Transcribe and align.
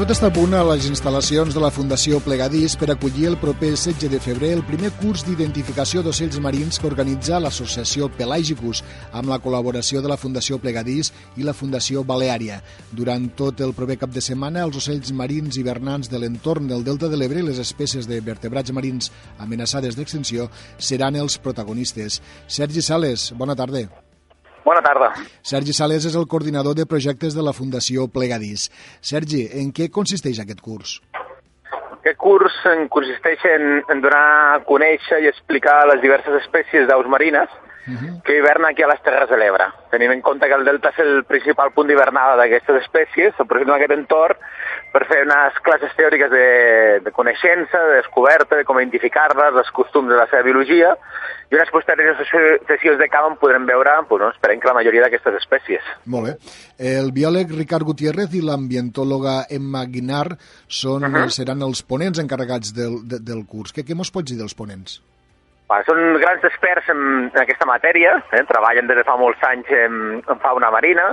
Tot 0.00 0.14
està 0.14 0.30
a 0.30 0.32
punt 0.32 0.54
a 0.56 0.62
les 0.64 0.86
instal·lacions 0.88 1.52
de 1.52 1.60
la 1.60 1.68
Fundació 1.76 2.22
Plegadís 2.24 2.72
per 2.80 2.86
acollir 2.88 3.26
el 3.28 3.34
proper 3.36 3.74
16 3.74 4.08
de 4.08 4.20
febrer 4.24 4.54
el 4.56 4.62
primer 4.64 4.88
curs 4.96 5.26
d'identificació 5.26 6.00
d'ocells 6.00 6.38
marins 6.40 6.80
que 6.80 6.88
organitza 6.88 7.36
l'associació 7.36 8.08
Pelagicus 8.16 8.80
amb 9.12 9.28
la 9.28 9.36
col·laboració 9.44 10.00
de 10.00 10.08
la 10.08 10.16
Fundació 10.16 10.56
Plegadís 10.56 11.12
i 11.36 11.44
la 11.44 11.52
Fundació 11.52 12.00
Baleària. 12.00 12.62
Durant 12.96 13.28
tot 13.36 13.60
el 13.60 13.76
proper 13.76 14.00
cap 14.00 14.16
de 14.16 14.24
setmana, 14.24 14.64
els 14.64 14.80
ocells 14.80 15.12
marins 15.12 15.60
hivernants 15.60 16.08
de 16.08 16.24
l'entorn 16.24 16.72
del 16.72 16.80
Delta 16.88 17.12
de 17.12 17.20
l'Ebre 17.20 17.44
i 17.44 17.50
les 17.52 17.60
espècies 17.60 18.08
de 18.08 18.24
vertebrats 18.24 18.72
marins 18.72 19.12
amenaçades 19.36 20.00
d'extinció 20.00 20.48
seran 20.78 21.20
els 21.20 21.36
protagonistes. 21.36 22.22
Sergi 22.48 22.80
Sales, 22.80 23.34
bona 23.36 23.52
tarda. 23.52 23.90
Bona 24.64 24.82
tarda. 24.84 25.12
Sergi 25.42 25.72
Sales 25.72 26.04
és 26.10 26.16
el 26.18 26.26
coordinador 26.28 26.76
de 26.76 26.86
projectes 26.86 27.36
de 27.36 27.44
la 27.44 27.54
Fundació 27.56 28.06
Plegadís. 28.12 28.68
Sergi, 29.00 29.46
en 29.62 29.72
què 29.72 29.88
consisteix 29.92 30.42
aquest 30.42 30.60
curs? 30.60 30.98
Aquest 32.00 32.20
curs 32.20 32.54
en 32.68 32.86
consisteix 32.92 33.42
en, 33.48 33.80
en 33.92 34.04
donar 34.04 34.26
a 34.52 34.60
conèixer 34.68 35.22
i 35.24 35.28
explicar 35.32 35.82
les 35.90 36.00
diverses 36.04 36.36
espècies 36.42 36.88
d'aus 36.88 37.08
marines 37.12 37.52
uh 37.86 37.92
-huh. 37.92 38.22
que 38.22 38.36
hivernen 38.36 38.70
aquí 38.70 38.82
a 38.82 38.88
les 38.88 39.02
Terres 39.02 39.28
de 39.28 39.36
l'Ebre. 39.36 39.66
Tenint 39.90 40.12
en 40.12 40.20
compte 40.20 40.46
que 40.46 40.54
el 40.54 40.64
delta 40.64 40.90
és 40.90 40.98
el 40.98 41.24
principal 41.24 41.72
punt 41.72 41.88
d'hivernada 41.88 42.36
d'aquestes 42.36 42.82
espècies, 42.82 43.34
aprofitem 43.38 43.74
aquest 43.74 43.92
entorn 43.92 44.36
per 44.92 45.06
fer 45.06 45.22
unes 45.24 45.58
classes 45.62 45.92
teòriques 45.96 46.30
de, 46.30 47.00
de 47.04 47.10
coneixença, 47.10 47.78
de 47.78 47.96
descoberta, 48.02 48.56
de 48.56 48.64
com 48.64 48.78
identificar-les, 48.78 49.54
els 49.54 49.70
costums 49.70 50.08
de 50.08 50.16
la 50.16 50.26
seva 50.26 50.42
biologia, 50.42 50.96
i 51.50 51.54
unes 51.54 51.70
posteriors 51.70 52.18
sessions 52.66 52.98
de 52.98 53.08
camp 53.10 53.32
on 53.32 53.36
podrem 53.36 53.66
veure, 53.66 53.90
doncs, 54.08 54.22
no, 54.22 54.30
esperem 54.30 54.60
que 54.60 54.70
la 54.70 54.74
majoria 54.74 55.02
d'aquestes 55.02 55.34
espècies. 55.34 55.82
Molt 56.06 56.26
bé. 56.26 56.34
El 56.78 57.12
biòleg 57.12 57.50
Ricard 57.56 57.86
Gutiérrez 57.86 58.34
i 58.34 58.42
l'ambientòloga 58.42 59.46
Emma 59.50 59.84
Guinar 59.86 60.36
són, 60.66 61.04
uh 61.04 61.10
-huh. 61.10 61.28
seran 61.28 61.62
els 61.62 61.82
ponents 61.82 62.18
encarregats 62.18 62.74
del, 62.74 63.02
de, 63.06 63.18
del 63.18 63.46
curs. 63.46 63.72
Què, 63.74 63.84
què 63.84 63.94
mos 63.94 64.10
pots 64.10 64.30
dir 64.30 64.38
dels 64.38 64.54
ponents? 64.54 65.00
Va, 65.70 65.76
són 65.86 66.16
grans 66.18 66.42
experts 66.42 66.88
en, 66.90 67.02
en 67.28 67.36
aquesta 67.44 67.66
matèria, 67.68 68.16
eh? 68.34 68.40
treballen 68.48 68.88
des 68.90 68.98
de 68.98 69.04
fa 69.06 69.14
molts 69.20 69.44
anys 69.46 69.68
en, 69.70 70.18
en 70.18 70.40
fauna 70.42 70.66
marina, 70.74 71.04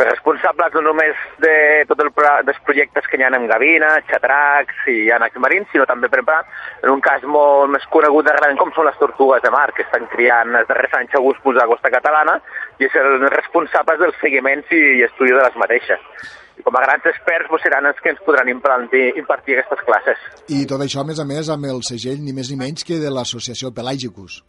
responsables 0.00 0.72
no 0.78 0.82
només 0.86 1.20
de 1.44 1.52
tots 1.90 2.06
el, 2.06 2.10
dels 2.48 2.62
projectes 2.64 3.10
que 3.10 3.20
hi 3.20 3.26
ha 3.26 3.30
en 3.36 3.44
gavina, 3.50 3.92
xatracs 4.08 4.88
i 4.88 5.10
ànecs 5.12 5.36
marins, 5.44 5.68
sinó 5.68 5.84
també, 5.90 6.08
per 6.08 6.22
exemple, 6.22 6.56
en 6.80 6.94
un 6.94 7.04
cas 7.04 7.28
molt 7.36 7.74
més 7.76 7.84
conegut 7.92 8.24
de 8.24 8.38
gran 8.40 8.56
com 8.56 8.72
són 8.72 8.88
les 8.88 8.96
tortugues 9.02 9.44
de 9.44 9.52
mar, 9.52 9.68
que 9.76 9.84
estan 9.84 10.08
criant 10.16 10.56
els 10.62 10.72
darrers 10.72 10.96
anys 11.02 11.20
a 11.20 11.26
gustos 11.26 11.58
a 11.58 11.60
la 11.60 11.70
costa 11.74 11.92
catalana, 11.92 12.40
i 12.80 12.88
és 12.88 13.00
el 13.04 13.28
responsables 13.36 14.00
dels 14.00 14.16
seguiments 14.24 14.72
i, 14.72 14.80
i 14.96 15.08
estudi 15.12 15.36
de 15.36 15.44
les 15.44 15.60
mateixes 15.60 16.40
i 16.60 16.64
com 16.66 16.76
a 16.76 16.84
grans 16.84 17.08
experts 17.08 17.48
doncs, 17.48 17.64
seran 17.64 17.88
els 17.90 18.00
que 18.04 18.12
ens 18.12 18.22
podran 18.26 18.48
impartir, 18.52 19.10
impartir 19.20 19.56
aquestes 19.56 19.84
classes. 19.88 20.24
I 20.52 20.62
tot 20.68 20.84
això, 20.84 21.02
a 21.02 21.08
més 21.08 21.20
a 21.20 21.26
més, 21.28 21.50
amb 21.52 21.68
el 21.72 21.82
segell 21.86 22.20
ni 22.22 22.36
més 22.36 22.52
ni 22.52 22.60
menys 22.60 22.84
que 22.86 23.00
de 23.00 23.12
l'associació 23.12 23.72
Pelagicus. 23.76 24.42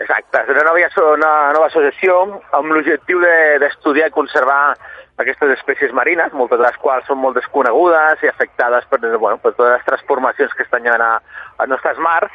Exacte, 0.00 0.42
és 0.44 0.52
una 0.52 0.66
nova, 0.66 0.88
una 1.14 1.32
nova 1.56 1.68
associació 1.70 2.18
amb 2.56 2.72
l'objectiu 2.74 3.22
d'estudiar 3.22 4.10
de, 4.10 4.12
i 4.12 4.16
conservar 4.16 4.60
aquestes 5.22 5.54
espècies 5.54 5.94
marines, 5.96 6.34
moltes 6.36 6.60
de 6.60 6.66
les 6.66 6.76
quals 6.82 7.06
són 7.08 7.22
molt 7.22 7.38
desconegudes 7.38 8.20
i 8.24 8.28
afectades 8.28 8.84
per, 8.90 9.00
bueno, 9.16 9.38
per 9.40 9.54
totes 9.54 9.78
les 9.78 9.86
transformacions 9.86 10.52
que 10.52 10.66
estan 10.66 10.84
llevant 10.84 11.04
a, 11.06 11.14
a 11.56 11.68
nostres 11.70 12.00
mars, 12.04 12.32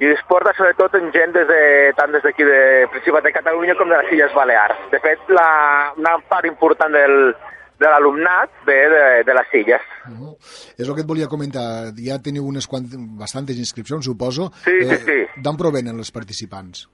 i 0.00 0.08
es 0.08 0.22
porta 0.26 0.54
sobretot 0.56 0.96
en 0.96 1.12
gent 1.14 1.34
des 1.36 1.44
de, 1.46 1.60
tant 1.98 2.14
des 2.14 2.24
d'aquí 2.24 2.46
de 2.48 2.88
Principat 2.94 3.28
de 3.28 3.34
Catalunya 3.36 3.76
com 3.76 3.92
de 3.92 3.98
les 4.00 4.14
Illes 4.16 4.32
Balears. 4.34 4.80
De 4.90 4.98
fet, 5.04 5.20
la, 5.28 5.92
una 6.00 6.16
part 6.32 6.48
important 6.48 6.96
del, 6.96 7.34
de 7.82 7.90
l'alumnat 7.90 8.62
ve 8.66 8.78
de, 8.92 9.04
de 9.26 9.34
les 9.34 9.54
illes. 9.60 9.84
Uh 10.06 10.14
-huh. 10.14 10.32
És 10.78 10.88
el 10.88 10.94
que 10.94 11.02
et 11.02 11.06
volia 11.06 11.28
comentar. 11.28 11.92
Ja 11.98 12.22
teniu 12.22 12.46
unes 12.46 12.66
quant... 12.66 12.86
bastantes 13.18 13.58
inscripcions, 13.58 14.04
suposo. 14.04 14.50
Sí, 14.64 14.78
eh, 14.80 14.96
sí, 14.96 14.96
sí. 15.04 15.20
D'on 15.42 15.56
provenen 15.56 15.98
els 15.98 16.10
participants? 16.10 16.88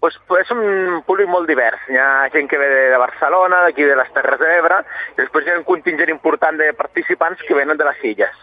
Pues, 0.00 0.14
pues 0.28 0.44
és 0.44 0.50
un 0.52 1.02
públic 1.06 1.28
molt 1.28 1.48
divers. 1.48 1.80
Hi 1.88 1.96
ha 1.96 2.28
gent 2.32 2.48
que 2.48 2.58
ve 2.58 2.68
de 2.68 2.98
Barcelona, 2.98 3.62
d'aquí 3.64 3.82
de 3.82 3.96
les 3.96 4.12
Terres 4.12 4.38
de 4.38 4.46
l'Ebre, 4.46 4.84
i 5.14 5.22
després 5.22 5.46
hi 5.46 5.50
ha 5.50 5.58
un 5.58 5.64
contingent 5.64 6.12
important 6.12 6.56
de 6.60 6.72
participants 6.74 7.40
que 7.42 7.54
venen 7.54 7.76
de 7.76 7.84
les 7.84 8.04
illes. 8.04 8.36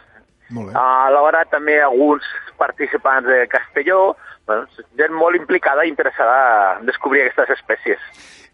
Molt 0.49 0.69
bé. 0.69 0.73
A 0.75 1.09
l'hora 1.13 1.45
també 1.45 1.79
alguns 1.81 2.25
participants 2.57 3.27
de 3.27 3.47
Castelló, 3.47 4.15
bueno, 4.45 4.67
gent 4.97 5.13
molt 5.13 5.35
implicada 5.35 5.85
i 5.85 5.89
interessada 5.89 6.79
en 6.79 6.85
descobrir 6.85 7.23
aquestes 7.23 7.55
espècies. 7.57 7.99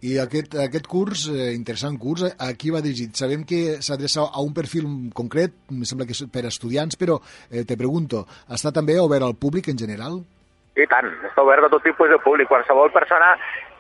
I 0.02 0.16
aquest, 0.24 0.54
aquest 0.56 0.86
curs, 0.88 1.26
eh, 1.28 1.52
interessant 1.52 1.98
curs, 2.00 2.24
a 2.24 2.54
qui 2.56 2.72
va 2.72 2.80
dirigit? 2.80 3.18
Sabem 3.20 3.44
que 3.44 3.82
s'adreça 3.84 4.24
a 4.24 4.42
un 4.42 4.54
perfil 4.56 4.86
concret, 5.14 5.52
em 5.72 5.84
sembla 5.84 6.08
que 6.08 6.16
és 6.16 6.24
per 6.32 6.46
estudiants, 6.48 6.96
però 6.96 7.18
eh, 7.52 7.66
te 7.68 7.76
pregunto, 7.76 8.24
està 8.48 8.72
també 8.72 8.96
obert 9.00 9.28
al 9.28 9.36
públic 9.36 9.68
en 9.68 9.82
general? 9.82 10.22
I 10.80 10.86
tant, 10.88 11.10
està 11.28 11.44
obert 11.44 11.68
a 11.68 11.72
tot 11.74 11.84
tipus 11.84 12.08
de 12.08 12.20
públic. 12.24 12.48
Qualsevol 12.48 12.94
persona 12.96 13.34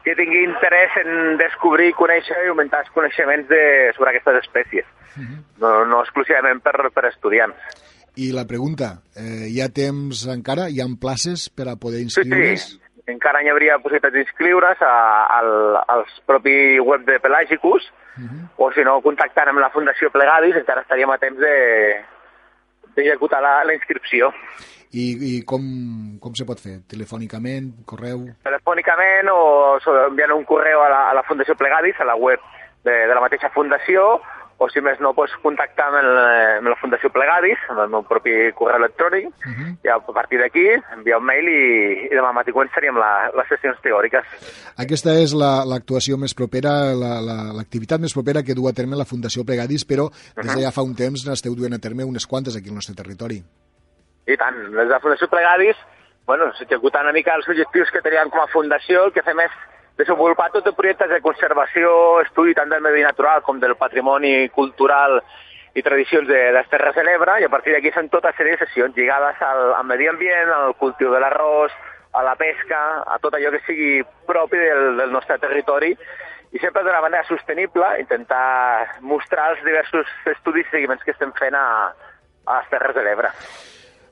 que 0.03 0.18
tingui 0.19 0.44
interès 0.44 0.97
en 1.06 1.38
descobrir, 1.40 1.94
conèixer 1.96 2.35
i 2.44 2.52
augmentar 2.52 2.84
els 2.84 2.91
coneixements 2.91 3.47
de, 3.47 3.63
sobre 3.96 4.12
aquestes 4.12 4.41
espècies. 4.44 4.85
Uh 5.16 5.24
-huh. 5.24 5.40
no, 5.63 5.72
no 5.85 6.02
exclusivament 6.03 6.59
per, 6.62 6.91
per 6.91 7.06
estudiants. 7.06 7.56
I 8.16 8.34
la 8.34 8.46
pregunta, 8.46 9.00
eh, 9.16 9.47
hi 9.47 9.62
ha 9.62 9.69
temps 9.69 10.28
encara? 10.28 10.69
Hi 10.69 10.81
ha 10.81 10.88
places 11.00 11.50
per 11.50 11.69
a 11.69 11.78
poder 11.78 12.02
inscriure's? 12.02 12.62
Sí, 12.62 12.75
sí 12.75 12.89
encara 13.12 13.42
hi 13.44 13.50
hauria 13.52 13.80
possibilitat 13.84 14.14
d'inscriure's 14.14 14.81
al, 14.86 15.50
als 15.88 16.22
propi 16.25 16.80
web 16.80 17.06
de 17.08 17.20
Pelagicus, 17.20 17.92
uh 18.18 18.24
-huh. 18.24 18.47
o 18.58 18.72
si 18.72 18.84
no, 18.84 19.02
contactant 19.02 19.50
amb 19.50 19.59
la 19.59 19.70
Fundació 19.70 20.09
Plegadis, 20.12 20.56
encara 20.56 20.81
estaríem 20.81 21.12
a 21.12 21.18
temps 21.18 21.40
d'executar 21.40 23.40
de, 23.40 23.47
la, 23.47 23.64
la 23.64 23.74
inscripció. 23.74 24.34
I, 24.92 25.38
i 25.38 25.46
com, 25.46 25.62
com 26.20 26.34
se 26.34 26.46
pot 26.46 26.59
fer? 26.59 26.80
Telefònicament, 26.90 27.86
correu? 27.86 28.25
Telefònicament 28.44 29.30
o 29.30 29.78
enviant 30.08 30.31
un 30.34 30.46
correu 30.50 30.81
a 30.81 30.90
la, 30.90 31.09
a 31.12 31.14
la 31.14 31.24
Fundació 31.24 31.56
Plegadis, 31.56 32.00
a 32.00 32.06
la 32.06 32.16
web 32.16 32.40
de, 32.84 32.91
de 32.91 33.14
la 33.14 33.22
mateixa 33.22 33.50
fundació, 33.53 34.20
o 34.59 34.68
si 34.68 34.81
més 34.84 35.00
no, 35.00 35.14
pots 35.16 35.31
contactar 35.44 35.86
amb, 35.88 35.97
el, 36.02 36.09
amb 36.59 36.70
la 36.74 36.78
Fundació 36.81 37.09
Plegadis, 37.16 37.62
amb 37.72 37.80
el 37.86 37.92
meu 37.94 38.03
propi 38.08 38.34
correu 38.58 38.81
electrònic, 38.81 39.30
uh 39.31 39.53
-huh. 39.56 39.70
i 39.86 39.88
a 39.88 40.00
partir 40.14 40.40
d'aquí 40.40 40.66
enviar 40.96 41.20
un 41.20 41.25
mail 41.25 41.47
i, 41.47 41.64
i 42.12 42.14
demà 42.16 42.34
matí 42.34 42.52
començaríem 42.52 42.97
la, 43.00 43.31
les 43.38 43.47
sessions 43.47 43.80
teòriques. 43.81 44.25
Aquesta 44.78 45.16
és 45.16 45.34
l'actuació 45.34 46.16
la, 46.16 46.22
més 46.22 46.34
propera, 46.36 46.94
l'activitat 46.94 48.00
la, 48.00 48.03
més 48.03 48.14
propera 48.14 48.44
que 48.44 48.53
du 48.53 48.68
a 48.68 48.74
terme 48.74 48.97
la 48.97 49.08
Fundació 49.08 49.46
Plegadis, 49.46 49.88
però 49.88 50.09
des 50.12 50.46
de 50.46 50.52
uh 50.52 50.56
-huh. 50.56 50.64
ja 50.64 50.72
fa 50.72 50.84
un 50.84 50.96
temps 50.96 51.26
n'esteu 51.26 51.56
duent 51.56 51.74
a 51.74 51.80
terme 51.80 52.03
unes 52.03 52.28
quantes 52.28 52.56
aquí 52.56 52.68
al 52.70 52.76
nostre 52.76 52.96
territori. 52.96 53.41
I 54.28 54.36
tant, 54.38 54.56
des 54.56 54.88
de 54.88 54.94
la 54.94 55.00
Fundació 55.00 55.28
Plegadis, 55.28 55.78
bueno, 56.28 56.52
s'executant 56.53 57.03
una 57.03 57.14
mica 57.14 57.34
els 57.36 57.47
objectius 57.47 57.90
que 57.91 58.02
teníem 58.02 58.30
com 58.30 58.41
a 58.41 58.47
fundació, 58.47 59.06
el 59.06 59.14
que 59.14 59.24
fem 59.24 59.40
és 59.40 59.52
desenvolupar 60.00 60.50
tot 60.54 60.68
el 60.70 60.78
projectes 60.78 61.12
de 61.12 61.20
conservació, 61.22 61.92
estudi 62.24 62.56
tant 62.56 62.72
del 62.72 62.84
medi 62.86 63.04
natural 63.04 63.44
com 63.44 63.60
del 63.60 63.76
patrimoni 63.76 64.48
cultural 64.56 65.20
i 65.76 65.84
tradicions 65.84 66.28
de 66.28 66.40
les 66.56 66.70
Terres 66.72 66.96
de 66.96 67.04
l'Ebre, 67.04 67.36
i 67.42 67.46
a 67.46 67.52
partir 67.52 67.76
d'aquí 67.76 67.92
són 67.94 68.09
tota 68.09 68.32
sèrie 68.38 68.56
de 68.56 68.64
sessions 68.64 68.96
lligades 68.98 69.42
al, 69.46 69.74
al 69.76 69.86
medi 69.92 70.08
ambient, 70.09 70.50
al 70.56 70.74
cultiu 70.80 71.12
de 71.14 71.20
l'arròs, 71.22 71.76
a 72.16 72.24
la 72.26 72.36
pesca, 72.40 72.80
a 73.06 73.20
tot 73.22 73.36
allò 73.38 73.52
que 73.54 73.62
sigui 73.68 74.00
propi 74.28 74.58
del, 74.58 74.98
del 74.98 75.12
nostre 75.14 75.38
territori, 75.38 75.92
i 76.52 76.62
sempre 76.64 76.82
d'una 76.82 77.04
manera 77.04 77.28
sostenible, 77.28 77.92
intentar 78.02 79.02
mostrar 79.02 79.52
els 79.54 79.66
diversos 79.68 80.08
estudis 80.32 80.66
i 80.72 80.78
seguiments 80.78 81.04
que 81.04 81.14
estem 81.14 81.36
fent 81.38 81.59
a, 81.59 81.68
a 82.48 82.62
les 82.62 82.72
Terres 82.72 82.96
de 82.96 83.06
l'Ebre. 83.06 83.30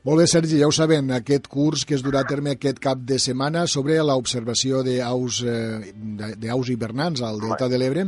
Molt 0.07 0.21
bé, 0.21 0.25
Sergi, 0.31 0.55
ja 0.55 0.67
ho 0.69 0.71
sabem, 0.71 1.09
aquest 1.11 1.49
curs 1.51 1.81
que 1.83 1.91
es 1.97 2.03
durà 2.05 2.21
a 2.23 2.27
terme 2.27 2.53
aquest 2.53 2.77
cap 2.79 3.01
de 3.09 3.17
setmana 3.19 3.65
sobre 3.67 3.97
l'observació 3.99 4.79
d'aus 4.85 5.41
eh, 5.43 6.69
hivernants 6.71 7.19
al 7.27 7.41
Delta 7.41 7.67
de 7.67 7.75
l'Ebre 7.81 8.05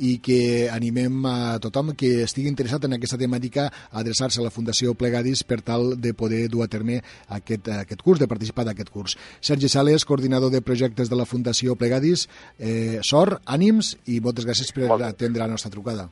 i 0.00 0.14
que 0.24 0.70
animem 0.72 1.28
a 1.28 1.58
tothom 1.60 1.92
que 1.92 2.24
estigui 2.24 2.48
interessat 2.48 2.88
en 2.88 2.96
aquesta 2.96 3.20
temàtica 3.20 3.66
a 3.68 4.00
adreçar-se 4.00 4.40
a 4.40 4.46
la 4.46 4.54
Fundació 4.56 4.96
Plegadis 4.96 5.44
per 5.44 5.60
tal 5.60 5.92
de 6.00 6.14
poder 6.16 6.46
dur 6.48 6.64
a 6.64 6.70
terme 6.72 7.02
aquest, 7.28 7.68
aquest 7.84 8.00
curs, 8.00 8.24
de 8.24 8.32
participar 8.32 8.64
d'aquest 8.70 8.88
curs. 8.88 9.20
Sergi 9.44 9.68
Sales, 9.68 10.08
coordinador 10.08 10.56
de 10.56 10.64
projectes 10.64 11.12
de 11.12 11.20
la 11.20 11.28
Fundació 11.28 11.76
Plegadis, 11.76 12.30
eh, 12.56 13.04
sort, 13.04 13.44
ànims 13.44 13.98
i 14.08 14.22
moltes 14.24 14.48
gràcies 14.48 14.72
per 14.72 14.88
atendre 15.04 15.44
la 15.44 15.52
nostra 15.52 15.68
trucada. 15.76 16.08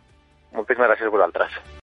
Moltíssimes 0.53 0.91
gràcies 0.93 1.09
a 1.09 1.17
vosaltres. 1.17 1.63